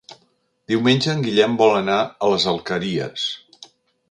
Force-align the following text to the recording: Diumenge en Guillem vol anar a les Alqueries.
Diumenge 0.71 1.11
en 1.13 1.21
Guillem 1.27 1.59
vol 1.59 1.75
anar 1.83 1.99
a 2.01 2.31
les 2.35 2.49
Alqueries. 2.55 3.29